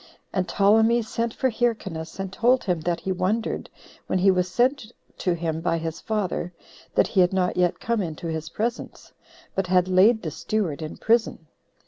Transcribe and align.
And 0.33 0.47
Ptolemy 0.49 1.03
sent 1.03 1.31
for 1.31 1.51
Hyrcanus, 1.51 2.19
and 2.19 2.33
told 2.33 2.63
him 2.63 2.81
that 2.81 3.01
he 3.01 3.11
wondered, 3.11 3.69
when 4.07 4.17
he 4.17 4.31
was 4.31 4.49
sent 4.49 4.91
to 5.19 5.33
him 5.35 5.61
by 5.61 5.77
his 5.77 6.01
father, 6.01 6.51
that 6.95 7.05
he 7.09 7.21
had 7.21 7.31
not 7.33 7.55
yet 7.55 7.79
come 7.79 8.01
into 8.01 8.25
his 8.25 8.49
presence, 8.49 9.13
but 9.53 9.67
had 9.67 9.87
laid 9.87 10.23
the 10.23 10.31
steward 10.31 10.81
in 10.81 10.97
prison. 10.97 11.45